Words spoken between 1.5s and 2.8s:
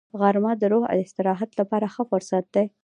لپاره ښه فرصت دی